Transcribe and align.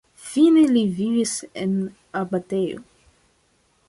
Fine 0.27 0.61
li 0.69 0.81
vivis 0.99 1.33
en 1.65 1.75
abatejo. 2.21 2.81